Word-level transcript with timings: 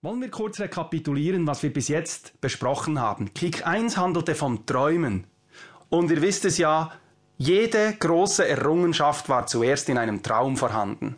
Wollen 0.00 0.20
wir 0.20 0.30
kurz 0.30 0.60
rekapitulieren, 0.60 1.48
was 1.48 1.64
wir 1.64 1.72
bis 1.72 1.88
jetzt 1.88 2.40
besprochen 2.40 3.00
haben. 3.00 3.34
Kick 3.34 3.66
1 3.66 3.96
handelte 3.96 4.36
vom 4.36 4.64
Träumen. 4.64 5.26
Und 5.88 6.12
ihr 6.12 6.22
wisst 6.22 6.44
es 6.44 6.56
ja, 6.56 6.92
jede 7.36 7.94
große 7.98 8.46
Errungenschaft 8.46 9.28
war 9.28 9.48
zuerst 9.48 9.88
in 9.88 9.98
einem 9.98 10.22
Traum 10.22 10.56
vorhanden. 10.56 11.16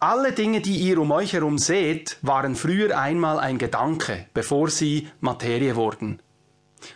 Alle 0.00 0.32
Dinge, 0.32 0.60
die 0.60 0.76
ihr 0.76 0.98
um 0.98 1.10
euch 1.12 1.32
herum 1.32 1.56
seht, 1.56 2.18
waren 2.20 2.56
früher 2.56 2.98
einmal 2.98 3.38
ein 3.40 3.56
Gedanke, 3.56 4.26
bevor 4.34 4.68
sie 4.68 5.08
Materie 5.20 5.74
wurden. 5.74 6.20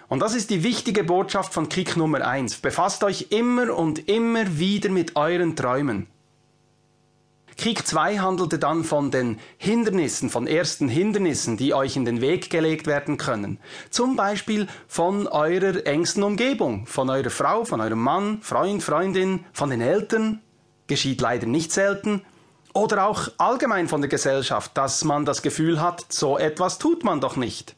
Und 0.08 0.20
das 0.20 0.34
ist 0.34 0.50
die 0.50 0.62
wichtige 0.62 1.04
Botschaft 1.04 1.54
von 1.54 1.70
Kick 1.70 1.96
Nummer 1.96 2.20
1. 2.20 2.58
Befasst 2.58 3.02
euch 3.02 3.28
immer 3.30 3.74
und 3.74 4.10
immer 4.10 4.58
wieder 4.58 4.90
mit 4.90 5.16
euren 5.16 5.56
Träumen. 5.56 6.08
Krieg 7.56 7.86
2 7.86 8.18
handelte 8.18 8.58
dann 8.58 8.84
von 8.84 9.10
den 9.10 9.38
Hindernissen, 9.58 10.30
von 10.30 10.46
ersten 10.46 10.88
Hindernissen, 10.88 11.56
die 11.56 11.74
euch 11.74 11.96
in 11.96 12.04
den 12.04 12.20
Weg 12.20 12.50
gelegt 12.50 12.86
werden 12.86 13.16
können. 13.16 13.58
Zum 13.90 14.16
Beispiel 14.16 14.68
von 14.88 15.26
eurer 15.26 15.86
engsten 15.86 16.22
Umgebung, 16.22 16.86
von 16.86 17.10
eurer 17.10 17.30
Frau, 17.30 17.64
von 17.64 17.80
eurem 17.80 18.00
Mann, 18.00 18.40
Freund, 18.42 18.82
Freundin, 18.82 19.44
von 19.52 19.70
den 19.70 19.80
Eltern, 19.80 20.40
geschieht 20.86 21.20
leider 21.20 21.46
nicht 21.46 21.72
selten, 21.72 22.22
oder 22.74 23.06
auch 23.06 23.28
allgemein 23.36 23.88
von 23.88 24.00
der 24.00 24.08
Gesellschaft, 24.08 24.72
dass 24.74 25.04
man 25.04 25.24
das 25.24 25.42
Gefühl 25.42 25.80
hat, 25.80 26.06
so 26.08 26.38
etwas 26.38 26.78
tut 26.78 27.04
man 27.04 27.20
doch 27.20 27.36
nicht. 27.36 27.76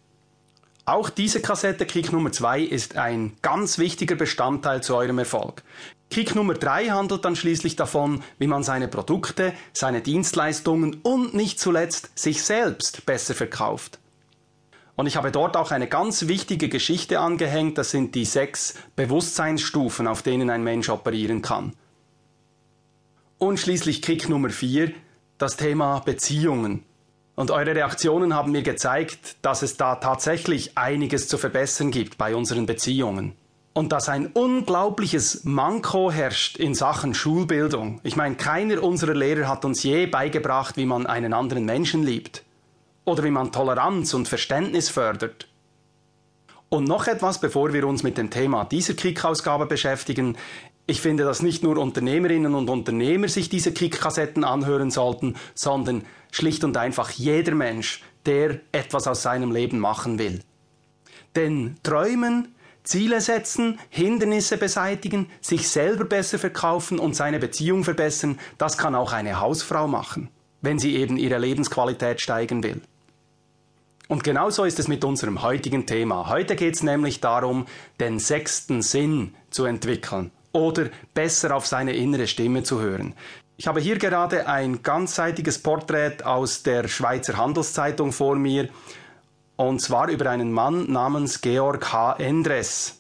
Auch 0.87 1.09
diese 1.09 1.41
Kassette 1.41 1.87
Krieg 1.87 2.13
Nummer 2.13 2.31
2 2.31 2.61
ist 2.61 2.97
ein 2.97 3.33
ganz 3.41 3.79
wichtiger 3.79 4.17
Bestandteil 4.17 4.83
zu 4.83 4.95
eurem 4.95 5.19
Erfolg. 5.19 5.63
Kick 6.11 6.35
Nummer 6.35 6.53
3 6.53 6.89
handelt 6.91 7.25
dann 7.25 7.37
schließlich 7.37 7.75
davon, 7.75 8.23
wie 8.39 8.47
man 8.47 8.63
seine 8.63 8.87
Produkte, 8.87 9.55
seine 9.73 10.03
Dienstleistungen 10.03 11.01
und 11.03 11.33
nicht 11.33 11.59
zuletzt 11.59 12.19
sich 12.19 12.43
selbst 12.43 13.07
besser 13.07 13.35
verkauft. 13.35 13.99
Und 14.95 15.07
ich 15.07 15.17
habe 15.17 15.33
dort 15.33 15.57
auch 15.57 15.71
eine 15.71 15.89
ganz 15.89 16.29
wichtige 16.29 16.69
Geschichte 16.69 17.19
angehängt, 17.19 17.79
das 17.79 17.91
sind 17.91 18.15
die 18.15 18.27
sechs 18.27 18.75
Bewusstseinsstufen, 18.95 20.07
auf 20.07 20.23
denen 20.23 20.51
ein 20.51 20.63
Mensch 20.63 20.91
operieren 20.91 21.41
kann. 21.41 21.73
Und 23.39 23.59
schließlich 23.59 24.03
Kick 24.03 24.29
Nummer 24.29 24.51
4, 24.51 24.93
das 25.39 25.57
Thema 25.57 26.01
Beziehungen. 26.01 26.85
Und 27.37 27.51
eure 27.51 27.75
Reaktionen 27.75 28.35
haben 28.35 28.53
mir 28.53 28.63
gezeigt, 28.63 29.37
dass 29.43 29.63
es 29.63 29.77
da 29.77 29.97
tatsächlich 29.97 30.79
einiges 30.79 31.27
zu 31.27 31.37
verbessern 31.37 31.91
gibt 31.91 32.17
bei 32.17 32.37
unseren 32.37 32.67
Beziehungen 32.67 33.35
und 33.75 33.91
dass 33.91 34.09
ein 34.09 34.29
unglaubliches 34.29 35.45
Manko 35.45 36.11
herrscht 36.11 36.57
in 36.57 36.75
Sachen 36.75 37.13
Schulbildung. 37.13 38.01
Ich 38.05 38.15
meine, 38.15 38.37
keiner 38.37 38.83
unserer 38.83 39.15
Lehrer 39.15 39.49
hat 39.49 39.65
uns 39.65 39.83
je 39.83 40.07
beigebracht, 40.07 40.77
wie 40.77 40.87
man 40.87 41.07
einen 41.07 41.33
anderen 41.33 41.65
Menschen 41.65 42.05
liebt 42.05 42.45
oder 43.05 43.25
wie 43.25 43.31
man 43.31 43.53
Toleranz 43.53 44.15
und 44.15 44.29
Verständnis 44.29 44.89
fördert. 44.89 45.49
Und 46.69 46.85
noch 46.85 47.09
etwas, 47.09 47.41
bevor 47.41 47.73
wir 47.73 47.87
uns 47.87 48.05
mit 48.05 48.17
dem 48.17 48.31
Thema 48.31 48.65
dieser 48.65 48.95
Kick-Ausgabe 48.95 49.67
beschäftigen. 49.67 50.37
Ich 50.87 51.01
finde, 51.01 51.25
dass 51.25 51.41
nicht 51.41 51.63
nur 51.63 51.79
Unternehmerinnen 51.79 52.55
und 52.55 52.69
Unternehmer 52.69 53.29
sich 53.29 53.49
diese 53.49 53.73
Kick-Kassetten 53.73 54.45
anhören 54.45 54.91
sollten, 54.91 55.37
sondern 55.55 56.05
schlicht 56.31 56.63
und 56.63 56.77
einfach 56.77 57.11
jeder 57.11 57.55
Mensch, 57.55 58.03
der 58.27 58.61
etwas 58.73 59.07
aus 59.07 59.23
seinem 59.23 59.51
Leben 59.51 59.79
machen 59.79 60.19
will. 60.19 60.41
Denn 61.37 61.77
Träumen 61.83 62.55
Ziele 62.83 63.23
setzen, 63.23 63.79
Hindernisse 63.89 64.59
beseitigen, 64.59 65.31
sich 65.41 65.71
selber 65.71 66.05
besser 66.05 66.39
verkaufen 66.39 66.99
und 66.99 67.17
seine 67.17 67.39
Beziehung 67.39 67.83
verbessern, 67.83 68.39
das 68.59 68.77
kann 68.77 68.95
auch 68.95 69.15
eine 69.15 69.41
Hausfrau 69.41 69.89
machen, 69.89 70.29
wenn 70.61 70.79
sie 70.79 70.95
eben 70.97 71.17
ihre 71.17 71.39
Lebensqualität 71.39 72.21
steigern 72.21 72.63
will. 72.63 72.83
Und 74.07 74.23
genauso 74.23 74.65
ist 74.65 74.79
es 74.79 74.87
mit 74.87 75.03
unserem 75.03 75.41
heutigen 75.41 75.87
Thema. 75.87 76.29
Heute 76.29 76.57
geht 76.57 76.75
es 76.75 76.83
nämlich 76.83 77.21
darum, 77.21 77.65
den 78.01 78.19
sechsten 78.19 78.83
Sinn 78.83 79.35
zu 79.49 79.65
entwickeln 79.65 80.31
oder 80.55 80.89
besser 81.13 81.55
auf 81.55 81.67
seine 81.67 81.93
innere 81.93 82.27
Stimme 82.27 82.63
zu 82.63 82.81
hören. 82.81 83.15
Ich 83.57 83.67
habe 83.67 83.81
hier 83.81 83.99
gerade 83.99 84.49
ein 84.49 84.83
ganzseitiges 84.83 85.59
Porträt 85.59 86.25
aus 86.25 86.63
der 86.63 86.89
Schweizer 86.89 87.37
Handelszeitung 87.37 88.13
vor 88.13 88.37
mir 88.37 88.69
und 89.57 89.81
zwar 89.81 90.09
über 90.09 90.31
einen 90.31 90.53
Mann 90.53 90.91
namens 90.91 91.41
Georg 91.41 91.93
H. 91.93 92.15
Endres. 92.15 92.99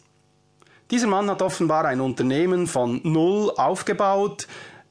Dieser 0.91 1.06
Mann 1.06 1.31
hat 1.31 1.43
offenbar 1.43 1.87
ein 1.87 2.00
Unternehmen 2.00 2.66
von 2.66 3.00
null 3.03 3.50
aufgebaut, 3.56 4.47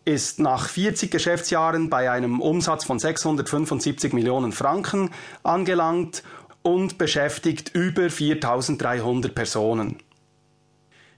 ist 0.05 0.39
nach 0.39 0.67
40 0.67 1.11
Geschäftsjahren 1.11 1.89
bei 1.89 2.11
einem 2.11 2.41
Umsatz 2.41 2.83
von 2.83 2.99
675 2.99 4.11
Millionen 4.11 4.51
Franken 4.51 5.11
angelangt 5.43 6.23
und 6.61 6.97
beschäftigt 6.97 7.71
über 7.73 8.09
4300 8.09 9.33
Personen. 9.33 9.97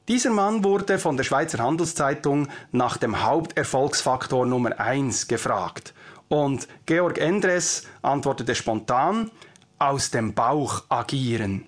Dieser 0.07 0.29
Mann 0.29 0.63
wurde 0.63 0.99
von 0.99 1.17
der 1.17 1.23
Schweizer 1.23 1.57
Handelszeitung 1.57 2.47
nach 2.71 2.97
dem 2.97 3.23
Haupterfolgsfaktor 3.23 4.45
Nummer 4.45 4.79
1 4.79 5.27
gefragt. 5.27 5.95
Und 6.27 6.67
Georg 6.85 7.17
Endres 7.17 7.87
antwortete 8.03 8.53
spontan, 8.53 9.31
aus 9.79 10.11
dem 10.11 10.35
Bauch 10.35 10.83
agieren. 10.89 11.65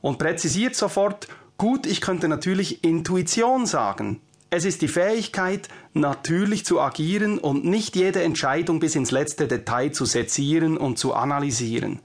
Und 0.00 0.18
präzisiert 0.18 0.76
sofort, 0.76 1.26
gut, 1.58 1.86
ich 1.86 2.00
könnte 2.00 2.28
natürlich 2.28 2.84
Intuition 2.84 3.66
sagen. 3.66 4.20
Es 4.50 4.64
ist 4.64 4.80
die 4.80 4.88
Fähigkeit, 4.88 5.68
natürlich 5.92 6.64
zu 6.64 6.80
agieren 6.80 7.38
und 7.38 7.64
nicht 7.64 7.96
jede 7.96 8.22
Entscheidung 8.22 8.78
bis 8.78 8.94
ins 8.94 9.10
letzte 9.10 9.48
Detail 9.48 9.90
zu 9.90 10.04
sezieren 10.04 10.76
und 10.76 11.00
zu 11.00 11.14
analysieren. 11.14 11.98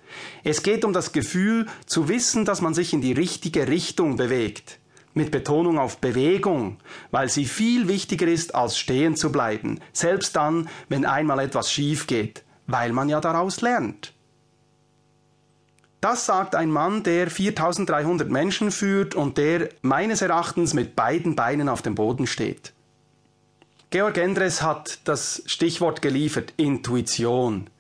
Es 0.44 0.63
geht 0.63 0.85
um 0.85 0.91
das 0.91 1.12
Gefühl 1.12 1.67
zu 1.85 2.09
wissen, 2.09 2.45
dass 2.45 2.62
man 2.62 2.73
sich 2.73 2.94
in 2.94 3.01
die 3.01 3.13
richtige 3.13 3.67
Richtung 3.67 4.17
bewegt. 4.17 4.79
Mit 5.16 5.31
Betonung 5.31 5.80
auf 5.80 5.98
Bewegung, 5.98 6.78
weil 7.09 7.30
sie 7.30 7.46
viel 7.46 7.88
wichtiger 7.88 8.28
ist, 8.28 8.53
als 8.53 8.78
stehen 8.78 9.16
zu 9.16 9.31
bleiben, 9.31 9.80
selbst 9.94 10.36
dann, 10.36 10.70
wenn 10.90 11.06
einmal 11.06 11.40
etwas 11.40 11.72
schief 11.72 12.06
geht, 12.06 12.44
weil 12.68 12.92
man 12.92 13.09
ja 13.09 13.20
daraus 13.22 13.62
lernt. 13.62 14.14
Das 16.02 16.28
sagt 16.28 16.54
ein 16.54 16.70
Mann, 16.70 17.02
der 17.02 17.31
4300 17.31 18.30
Menschen 18.30 18.70
führt 18.70 19.16
und 19.16 19.40
der 19.40 19.70
meines 19.81 20.22
Erachtens 20.22 20.75
mit 20.75 20.96
beiden 20.96 21.36
Beinen 21.36 21.68
auf 21.68 21.81
dem 21.81 21.96
Boden 21.96 22.28
steht. 22.28 22.74
Georg 23.90 24.18
Endres 24.18 24.62
hat 24.62 25.00
das 25.06 25.42
Stichwort 25.48 26.02
geliefert, 26.02 26.54
Intuition. 26.58 27.72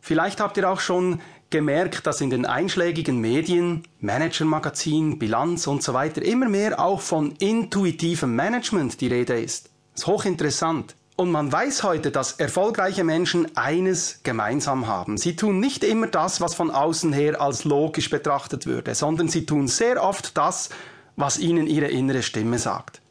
Vielleicht 0.00 0.40
habt 0.40 0.56
ihr 0.56 0.68
auch 0.68 0.80
schon 0.80 1.20
gemerkt, 1.50 2.06
dass 2.06 2.20
in 2.20 2.30
den 2.30 2.46
einschlägigen 2.46 3.18
Medien, 3.18 3.82
Managermagazin, 4.00 5.18
Bilanz 5.18 5.66
und 5.66 5.82
so 5.82 5.94
weiter 5.94 6.22
immer 6.22 6.48
mehr 6.48 6.80
auch 6.80 7.00
von 7.00 7.32
intuitivem 7.32 8.34
Management 8.34 9.00
die 9.00 9.08
Rede 9.08 9.40
ist. 9.40 9.70
Das 9.92 10.02
ist 10.02 10.06
hochinteressant. 10.06 10.94
Und 11.16 11.32
man 11.32 11.52
weiß 11.52 11.82
heute, 11.82 12.10
dass 12.10 12.32
erfolgreiche 12.32 13.04
Menschen 13.04 13.54
eines 13.54 14.22
gemeinsam 14.22 14.86
haben. 14.86 15.18
Sie 15.18 15.36
tun 15.36 15.60
nicht 15.60 15.84
immer 15.84 16.06
das, 16.06 16.40
was 16.40 16.54
von 16.54 16.70
außen 16.70 17.12
her 17.12 17.42
als 17.42 17.64
logisch 17.64 18.08
betrachtet 18.08 18.64
würde, 18.64 18.94
sondern 18.94 19.28
sie 19.28 19.44
tun 19.44 19.68
sehr 19.68 20.02
oft 20.02 20.38
das, 20.38 20.70
was 21.16 21.38
ihnen 21.38 21.66
ihre 21.66 21.88
innere 21.88 22.22
Stimme 22.22 22.58
sagt. 22.58 23.02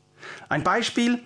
Ein 0.47 0.63
Beispiel, 0.63 1.21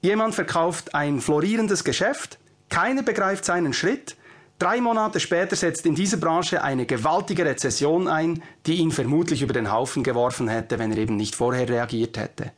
jemand 0.00 0.34
verkauft 0.34 0.94
ein 0.94 1.20
florierendes 1.20 1.84
Geschäft, 1.84 2.38
keiner 2.70 3.02
begreift 3.02 3.44
seinen 3.44 3.74
Schritt, 3.74 4.16
Drei 4.58 4.80
Monate 4.80 5.20
später 5.20 5.54
setzt 5.54 5.84
in 5.84 5.94
dieser 5.94 6.16
Branche 6.16 6.64
eine 6.64 6.86
gewaltige 6.86 7.44
Rezession 7.44 8.08
ein, 8.08 8.42
die 8.64 8.76
ihn 8.76 8.90
vermutlich 8.90 9.42
über 9.42 9.52
den 9.52 9.70
Haufen 9.70 10.02
geworfen 10.02 10.48
hätte, 10.48 10.78
wenn 10.78 10.92
er 10.92 10.98
eben 10.98 11.16
nicht 11.16 11.34
vorher 11.34 11.68
reagiert 11.68 12.16
hätte. 12.16 12.52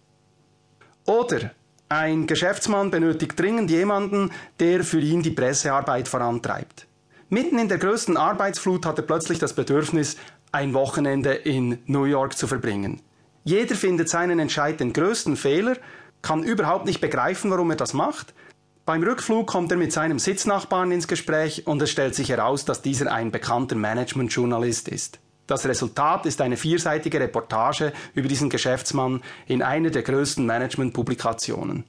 Oder 1.06 1.50
ein 1.88 2.26
Geschäftsmann 2.26 2.90
benötigt 2.90 3.40
dringend 3.40 3.70
jemanden, 3.70 4.30
der 4.60 4.84
für 4.84 5.00
ihn 5.00 5.22
die 5.22 5.30
Pressearbeit 5.30 6.06
vorantreibt. 6.06 6.86
Mitten 7.30 7.58
in 7.58 7.68
der 7.68 7.78
größten 7.78 8.16
Arbeitsflut 8.16 8.86
hat 8.86 8.98
er 8.98 9.04
plötzlich 9.04 9.38
das 9.38 9.54
Bedürfnis, 9.54 10.16
ein 10.52 10.74
Wochenende 10.74 11.32
in 11.32 11.78
New 11.86 12.04
York 12.04 12.36
zu 12.36 12.46
verbringen. 12.46 13.00
Jeder 13.44 13.74
findet 13.74 14.08
seinen 14.08 14.38
Entscheid 14.38 14.78
den 14.78 14.92
größten 14.92 15.36
Fehler, 15.36 15.76
kann 16.22 16.44
überhaupt 16.44 16.86
nicht 16.86 17.00
begreifen, 17.00 17.50
warum 17.50 17.70
er 17.70 17.76
das 17.76 17.92
macht. 17.92 18.34
Beim 18.88 19.02
Rückflug 19.02 19.46
kommt 19.46 19.70
er 19.70 19.76
mit 19.76 19.92
seinem 19.92 20.18
Sitznachbarn 20.18 20.92
ins 20.92 21.06
Gespräch 21.06 21.66
und 21.66 21.82
es 21.82 21.90
stellt 21.90 22.14
sich 22.14 22.30
heraus, 22.30 22.64
dass 22.64 22.80
dieser 22.80 23.12
ein 23.12 23.30
bekannter 23.30 23.76
Managementjournalist 23.76 24.88
ist. 24.88 25.18
Das 25.46 25.66
Resultat 25.66 26.24
ist 26.24 26.40
eine 26.40 26.56
vierseitige 26.56 27.20
Reportage 27.20 27.92
über 28.14 28.28
diesen 28.28 28.48
Geschäftsmann 28.48 29.20
in 29.46 29.60
einer 29.60 29.90
der 29.90 30.00
größten 30.00 30.46
Management-Publikationen. 30.46 31.84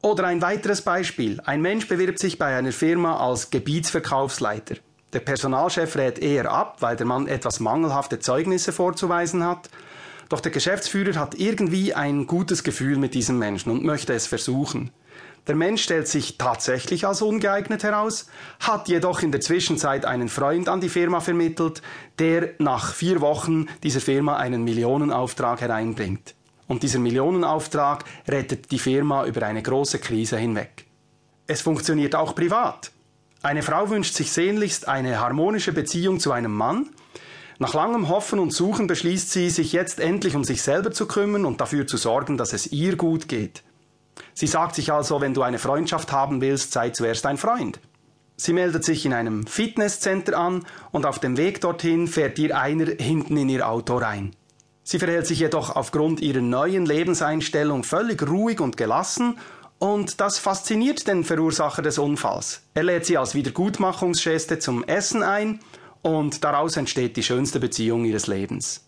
Oder 0.00 0.28
ein 0.28 0.40
weiteres 0.40 0.80
Beispiel. 0.80 1.42
Ein 1.44 1.60
Mensch 1.60 1.86
bewirbt 1.88 2.18
sich 2.18 2.38
bei 2.38 2.56
einer 2.56 2.72
Firma 2.72 3.18
als 3.18 3.50
Gebietsverkaufsleiter. 3.50 4.76
Der 5.12 5.20
Personalchef 5.20 5.94
rät 5.96 6.18
eher 6.20 6.50
ab, 6.50 6.78
weil 6.80 6.96
der 6.96 7.04
Mann 7.04 7.26
etwas 7.26 7.60
mangelhafte 7.60 8.18
Zeugnisse 8.18 8.72
vorzuweisen 8.72 9.44
hat. 9.44 9.68
Doch 10.30 10.40
der 10.40 10.52
Geschäftsführer 10.52 11.20
hat 11.20 11.34
irgendwie 11.34 11.92
ein 11.92 12.26
gutes 12.26 12.64
Gefühl 12.64 12.96
mit 12.96 13.12
diesem 13.12 13.38
Menschen 13.38 13.70
und 13.70 13.84
möchte 13.84 14.14
es 14.14 14.26
versuchen. 14.26 14.90
Der 15.46 15.54
Mensch 15.54 15.82
stellt 15.82 16.06
sich 16.06 16.38
tatsächlich 16.38 17.06
als 17.06 17.22
ungeeignet 17.22 17.82
heraus, 17.82 18.26
hat 18.60 18.88
jedoch 18.88 19.22
in 19.22 19.32
der 19.32 19.40
Zwischenzeit 19.40 20.04
einen 20.04 20.28
Freund 20.28 20.68
an 20.68 20.80
die 20.80 20.88
Firma 20.88 21.20
vermittelt, 21.20 21.82
der 22.18 22.50
nach 22.58 22.92
vier 22.94 23.20
Wochen 23.20 23.66
dieser 23.82 24.00
Firma 24.00 24.36
einen 24.36 24.64
Millionenauftrag 24.64 25.60
hereinbringt. 25.60 26.34
Und 26.68 26.82
dieser 26.82 27.00
Millionenauftrag 27.00 28.04
rettet 28.28 28.70
die 28.70 28.78
Firma 28.78 29.24
über 29.24 29.44
eine 29.44 29.62
große 29.62 29.98
Krise 29.98 30.36
hinweg. 30.36 30.86
Es 31.46 31.62
funktioniert 31.62 32.14
auch 32.14 32.34
privat. 32.34 32.92
Eine 33.42 33.62
Frau 33.62 33.88
wünscht 33.90 34.14
sich 34.14 34.30
sehnlichst 34.30 34.86
eine 34.86 35.18
harmonische 35.18 35.72
Beziehung 35.72 36.20
zu 36.20 36.30
einem 36.30 36.52
Mann. 36.52 36.90
Nach 37.58 37.74
langem 37.74 38.08
Hoffen 38.08 38.38
und 38.38 38.52
Suchen 38.52 38.86
beschließt 38.86 39.32
sie, 39.32 39.50
sich 39.50 39.72
jetzt 39.72 39.98
endlich 39.98 40.36
um 40.36 40.44
sich 40.44 40.62
selber 40.62 40.92
zu 40.92 41.06
kümmern 41.06 41.44
und 41.44 41.60
dafür 41.60 41.86
zu 41.86 41.96
sorgen, 41.96 42.36
dass 42.36 42.52
es 42.52 42.70
ihr 42.70 42.96
gut 42.96 43.28
geht. 43.28 43.64
Sie 44.34 44.46
sagt 44.46 44.74
sich 44.74 44.92
also, 44.92 45.20
wenn 45.20 45.34
du 45.34 45.42
eine 45.42 45.58
Freundschaft 45.58 46.12
haben 46.12 46.40
willst, 46.40 46.72
sei 46.72 46.90
zuerst 46.90 47.26
ein 47.26 47.36
Freund. 47.36 47.80
Sie 48.36 48.54
meldet 48.54 48.84
sich 48.84 49.04
in 49.04 49.12
einem 49.12 49.46
Fitnesscenter 49.46 50.38
an 50.38 50.64
und 50.92 51.04
auf 51.04 51.18
dem 51.18 51.36
Weg 51.36 51.60
dorthin 51.60 52.08
fährt 52.08 52.38
ihr 52.38 52.58
einer 52.58 52.86
hinten 52.98 53.36
in 53.36 53.50
ihr 53.50 53.68
Auto 53.68 53.98
rein. 53.98 54.34
Sie 54.82 54.98
verhält 54.98 55.26
sich 55.26 55.40
jedoch 55.40 55.76
aufgrund 55.76 56.20
ihrer 56.20 56.40
neuen 56.40 56.86
Lebenseinstellung 56.86 57.84
völlig 57.84 58.26
ruhig 58.26 58.60
und 58.60 58.78
gelassen 58.78 59.36
und 59.78 60.20
das 60.20 60.38
fasziniert 60.38 61.06
den 61.06 61.22
Verursacher 61.22 61.82
des 61.82 61.98
Unfalls. 61.98 62.62
Er 62.74 62.84
lädt 62.84 63.06
sie 63.06 63.18
als 63.18 63.34
Wiedergutmachungsgeste 63.34 64.58
zum 64.58 64.84
Essen 64.84 65.22
ein 65.22 65.60
und 66.02 66.42
daraus 66.42 66.76
entsteht 66.76 67.16
die 67.16 67.22
schönste 67.22 67.60
Beziehung 67.60 68.04
ihres 68.04 68.26
Lebens. 68.26 68.86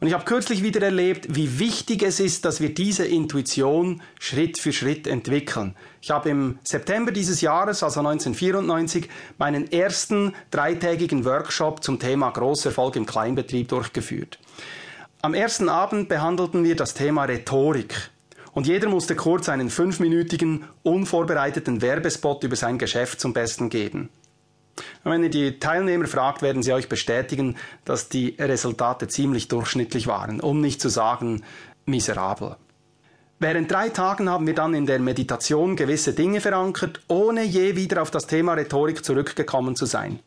Und 0.00 0.06
ich 0.06 0.14
habe 0.14 0.24
kürzlich 0.24 0.62
wieder 0.62 0.80
erlebt, 0.80 1.36
wie 1.36 1.58
wichtig 1.58 2.02
es 2.02 2.20
ist, 2.20 2.46
dass 2.46 2.62
wir 2.62 2.74
diese 2.74 3.04
Intuition 3.04 4.00
Schritt 4.18 4.58
für 4.58 4.72
Schritt 4.72 5.06
entwickeln. 5.06 5.76
Ich 6.00 6.10
habe 6.10 6.30
im 6.30 6.58
September 6.62 7.12
dieses 7.12 7.42
Jahres, 7.42 7.82
also 7.82 8.00
1994, 8.00 9.10
meinen 9.36 9.70
ersten 9.70 10.34
dreitägigen 10.50 11.26
Workshop 11.26 11.84
zum 11.84 11.98
Thema 11.98 12.30
Großerfolg 12.30 12.96
im 12.96 13.04
Kleinbetrieb 13.04 13.68
durchgeführt. 13.68 14.38
Am 15.20 15.34
ersten 15.34 15.68
Abend 15.68 16.08
behandelten 16.08 16.64
wir 16.64 16.76
das 16.76 16.94
Thema 16.94 17.24
Rhetorik. 17.24 18.10
Und 18.52 18.66
jeder 18.66 18.88
musste 18.88 19.14
kurz 19.14 19.50
einen 19.50 19.68
fünfminütigen, 19.68 20.64
unvorbereiteten 20.82 21.82
Werbespot 21.82 22.42
über 22.42 22.56
sein 22.56 22.78
Geschäft 22.78 23.20
zum 23.20 23.34
Besten 23.34 23.68
geben. 23.68 24.08
Und 25.04 25.12
wenn 25.12 25.22
ihr 25.22 25.30
die 25.30 25.58
Teilnehmer 25.58 26.06
fragt, 26.06 26.42
werden 26.42 26.62
sie 26.62 26.72
euch 26.72 26.88
bestätigen, 26.88 27.56
dass 27.84 28.08
die 28.08 28.36
Resultate 28.38 29.08
ziemlich 29.08 29.48
durchschnittlich 29.48 30.06
waren, 30.06 30.40
um 30.40 30.60
nicht 30.60 30.80
zu 30.80 30.88
sagen 30.88 31.42
miserabel. 31.86 32.56
Während 33.38 33.70
drei 33.70 33.88
Tagen 33.88 34.28
haben 34.28 34.46
wir 34.46 34.54
dann 34.54 34.74
in 34.74 34.84
der 34.84 34.98
Meditation 34.98 35.74
gewisse 35.74 36.12
Dinge 36.12 36.42
verankert, 36.42 37.00
ohne 37.08 37.42
je 37.42 37.74
wieder 37.74 38.02
auf 38.02 38.10
das 38.10 38.26
Thema 38.26 38.52
Rhetorik 38.52 39.02
zurückgekommen 39.02 39.76
zu 39.76 39.86
sein. 39.86 40.20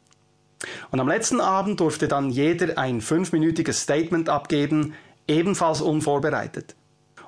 Und 0.91 0.99
am 0.99 1.07
letzten 1.07 1.39
Abend 1.39 1.79
durfte 1.79 2.07
dann 2.07 2.29
jeder 2.29 2.77
ein 2.77 3.01
fünfminütiges 3.01 3.81
Statement 3.81 4.29
abgeben, 4.29 4.93
ebenfalls 5.27 5.81
unvorbereitet. 5.81 6.75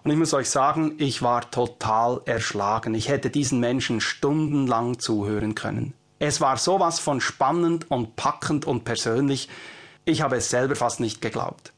Und 0.04 0.12
ich 0.12 0.18
muss 0.18 0.34
euch 0.34 0.50
sagen, 0.50 0.96
ich 0.98 1.22
war 1.22 1.50
total 1.50 2.22
erschlagen. 2.26 2.94
Ich 2.94 3.10
hätte 3.10 3.30
diesen 3.30 3.60
Menschen 3.60 4.02
stundenlang 4.02 5.00
zuhören 5.00 5.56
können. 5.56 5.94
Es 6.20 6.40
war 6.40 6.58
sowas 6.58 7.00
von 7.00 7.20
spannend 7.20 7.92
und 7.92 8.16
packend 8.16 8.66
und 8.66 8.84
persönlich. 8.84 9.50
Ich 10.06 10.22
habe 10.22 10.38
es 10.38 10.50
selber 10.50 10.76
fast 10.76 11.00
nicht 11.00 11.22
geglaubt. 11.22 11.74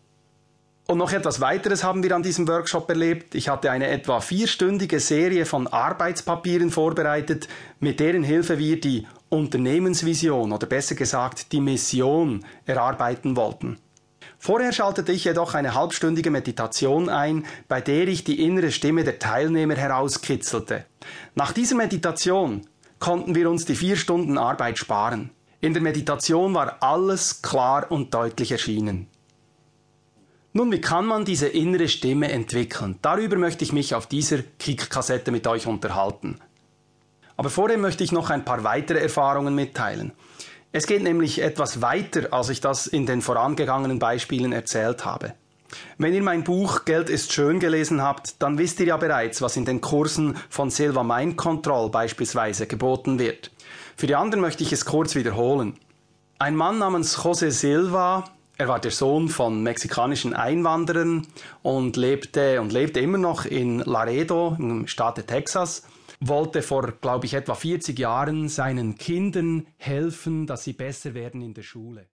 Und 0.87 0.99
noch 0.99 1.11
etwas 1.11 1.41
weiteres 1.41 1.83
haben 1.83 2.01
wir 2.01 2.15
an 2.15 2.23
diesem 2.23 2.47
Workshop 2.47 2.87
erlebt. 2.87 3.35
Ich 3.35 3.49
hatte 3.49 3.71
eine 3.71 3.87
etwa 3.87 4.21
vierstündige 4.21 5.01
Serie 5.01 5.45
von 5.45 5.67
Arbeitspapieren 5.67 6.71
vorbereitet, 6.71 7.49
mit 7.81 7.99
deren 7.99 8.23
Hilfe 8.23 8.57
wir 8.57 8.79
die 8.79 9.05
Unternehmensvision 9.27 10.53
oder 10.53 10.65
besser 10.65 10.95
gesagt 10.95 11.51
die 11.51 11.59
Mission 11.59 12.45
erarbeiten 12.65 13.35
wollten. 13.35 13.79
Vorher 14.39 14.71
schaltete 14.71 15.11
ich 15.11 15.25
jedoch 15.25 15.55
eine 15.55 15.73
halbstündige 15.73 16.31
Meditation 16.31 17.09
ein, 17.09 17.45
bei 17.67 17.81
der 17.81 18.07
ich 18.07 18.23
die 18.23 18.45
innere 18.45 18.71
Stimme 18.71 19.03
der 19.03 19.19
Teilnehmer 19.19 19.75
herauskitzelte. 19.75 20.85
Nach 21.35 21.51
dieser 21.51 21.75
Meditation 21.75 22.61
konnten 22.99 23.35
wir 23.35 23.49
uns 23.49 23.65
die 23.65 23.75
vier 23.75 23.95
Stunden 23.95 24.37
Arbeit 24.37 24.77
sparen. 24.77 25.31
In 25.59 25.73
der 25.73 25.81
Meditation 25.81 26.53
war 26.53 26.77
alles 26.81 27.41
klar 27.41 27.91
und 27.91 28.13
deutlich 28.13 28.51
erschienen. 28.51 29.07
Nun, 30.53 30.71
wie 30.71 30.81
kann 30.81 31.05
man 31.05 31.25
diese 31.25 31.47
innere 31.47 31.87
Stimme 31.87 32.31
entwickeln? 32.31 32.97
Darüber 33.01 33.37
möchte 33.37 33.63
ich 33.63 33.73
mich 33.73 33.93
auf 33.93 34.07
dieser 34.07 34.39
Kick-Kassette 34.59 35.31
mit 35.31 35.45
euch 35.45 35.67
unterhalten. 35.67 36.39
Aber 37.35 37.49
vorher 37.49 37.77
möchte 37.77 38.03
ich 38.03 38.11
noch 38.11 38.31
ein 38.31 38.45
paar 38.45 38.63
weitere 38.63 38.99
Erfahrungen 38.99 39.53
mitteilen. 39.53 40.13
Es 40.71 40.87
geht 40.87 41.03
nämlich 41.03 41.41
etwas 41.41 41.81
weiter, 41.81 42.33
als 42.33 42.49
ich 42.49 42.61
das 42.61 42.87
in 42.87 43.05
den 43.05 43.21
vorangegangenen 43.21 43.99
Beispielen 43.99 44.51
erzählt 44.51 45.05
habe. 45.05 45.33
Wenn 45.97 46.13
ihr 46.13 46.23
mein 46.23 46.43
Buch 46.43 46.85
Geld 46.85 47.09
ist 47.09 47.33
schön 47.33 47.59
gelesen 47.59 48.01
habt, 48.01 48.41
dann 48.41 48.57
wisst 48.57 48.79
ihr 48.79 48.87
ja 48.87 48.97
bereits, 48.97 49.41
was 49.41 49.57
in 49.57 49.65
den 49.65 49.81
Kursen 49.81 50.35
von 50.49 50.69
Silva 50.69 51.03
Mind 51.03 51.37
Control 51.37 51.89
beispielsweise 51.89 52.67
geboten 52.67 53.19
wird. 53.19 53.51
Für 53.95 54.07
die 54.07 54.15
anderen 54.15 54.41
möchte 54.41 54.63
ich 54.63 54.71
es 54.71 54.85
kurz 54.85 55.15
wiederholen. 55.15 55.77
Ein 56.39 56.55
Mann 56.55 56.77
namens 56.77 57.17
José 57.17 57.49
Silva, 57.49 58.25
er 58.59 58.67
war 58.67 58.79
der 58.79 58.91
Sohn 58.91 59.29
von 59.29 59.61
mexikanischen 59.61 60.33
Einwanderern 60.33 61.27
und 61.63 61.95
lebte 61.95 62.61
und 62.61 62.73
lebte 62.73 62.99
immer 62.99 63.17
noch 63.17 63.45
in 63.45 63.79
Laredo 63.79 64.55
im 64.57 64.87
Staate 64.87 65.25
Texas, 65.25 65.83
wollte 66.19 66.61
vor, 66.61 66.93
glaube 67.01 67.25
ich, 67.25 67.33
etwa 67.33 67.55
40 67.55 67.97
Jahren 67.99 68.49
seinen 68.49 68.97
Kindern 68.97 69.67
helfen, 69.77 70.47
dass 70.47 70.63
sie 70.63 70.73
besser 70.73 71.13
werden 71.13 71.41
in 71.41 71.53
der 71.53 71.63
Schule. 71.63 72.07